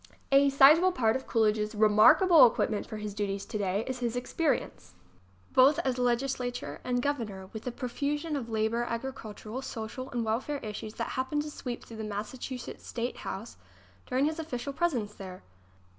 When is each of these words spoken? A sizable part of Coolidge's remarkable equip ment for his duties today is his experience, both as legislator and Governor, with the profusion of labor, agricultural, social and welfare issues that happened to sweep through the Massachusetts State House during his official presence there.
A 0.31 0.49
sizable 0.49 0.91
part 0.91 1.15
of 1.15 1.27
Coolidge's 1.27 1.75
remarkable 1.75 2.47
equip 2.47 2.71
ment 2.71 2.87
for 2.87 2.97
his 2.97 3.13
duties 3.13 3.45
today 3.45 3.83
is 3.85 3.99
his 3.99 4.15
experience, 4.15 4.95
both 5.53 5.77
as 5.85 5.99
legislator 5.99 6.81
and 6.83 7.03
Governor, 7.03 7.51
with 7.53 7.65
the 7.65 7.71
profusion 7.71 8.35
of 8.35 8.49
labor, 8.49 8.81
agricultural, 8.81 9.61
social 9.61 10.09
and 10.09 10.25
welfare 10.25 10.57
issues 10.63 10.95
that 10.95 11.09
happened 11.09 11.43
to 11.43 11.51
sweep 11.51 11.85
through 11.85 11.97
the 11.97 12.03
Massachusetts 12.03 12.87
State 12.87 13.17
House 13.17 13.57
during 14.07 14.25
his 14.25 14.39
official 14.39 14.73
presence 14.73 15.13
there. 15.13 15.43